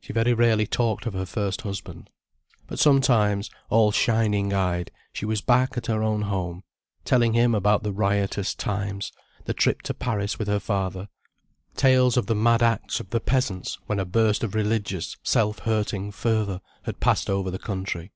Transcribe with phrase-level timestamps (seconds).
[0.00, 2.10] She very rarely talked of her first husband.
[2.66, 6.64] But sometimes, all shining eyed, she was back at her own home,
[7.04, 9.12] telling him about the riotous times,
[9.44, 11.08] the trip to Paris with her father,
[11.76, 16.10] tales of the mad acts of the peasants when a burst of religious, self hurting
[16.10, 18.10] fervour had passed over the country.